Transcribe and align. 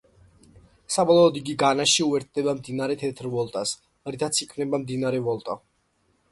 საბოლოოდ 0.95 1.37
იგი 1.41 1.55
განაში 1.63 2.07
უერთდება 2.07 2.57
მდინარე 2.61 2.97
თეთრ 3.03 3.29
ვოლტას, 3.37 3.77
რითაც 4.17 4.43
იქმნება 4.47 4.85
მდინარე 4.87 5.25
ვოლტა. 5.31 5.63